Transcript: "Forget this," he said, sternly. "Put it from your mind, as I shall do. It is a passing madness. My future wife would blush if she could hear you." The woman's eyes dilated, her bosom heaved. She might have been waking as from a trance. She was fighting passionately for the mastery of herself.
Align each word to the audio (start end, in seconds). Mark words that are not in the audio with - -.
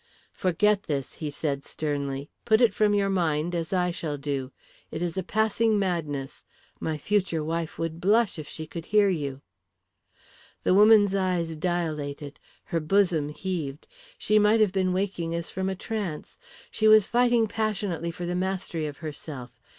"Forget 0.33 0.85
this," 0.87 1.13
he 1.17 1.29
said, 1.29 1.63
sternly. 1.63 2.27
"Put 2.43 2.59
it 2.59 2.73
from 2.73 2.95
your 2.95 3.07
mind, 3.07 3.53
as 3.53 3.71
I 3.71 3.91
shall 3.91 4.17
do. 4.17 4.51
It 4.89 4.99
is 5.03 5.15
a 5.15 5.21
passing 5.21 5.77
madness. 5.77 6.43
My 6.79 6.97
future 6.97 7.43
wife 7.43 7.77
would 7.77 8.01
blush 8.01 8.39
if 8.39 8.47
she 8.47 8.65
could 8.65 8.85
hear 8.85 9.09
you." 9.09 9.41
The 10.63 10.73
woman's 10.73 11.13
eyes 11.13 11.55
dilated, 11.55 12.39
her 12.63 12.79
bosom 12.79 13.29
heaved. 13.29 13.87
She 14.17 14.39
might 14.39 14.59
have 14.59 14.71
been 14.71 14.91
waking 14.91 15.35
as 15.35 15.51
from 15.51 15.69
a 15.69 15.75
trance. 15.75 16.39
She 16.71 16.87
was 16.87 17.05
fighting 17.05 17.45
passionately 17.45 18.09
for 18.09 18.25
the 18.25 18.33
mastery 18.33 18.87
of 18.87 18.97
herself. 19.05 19.51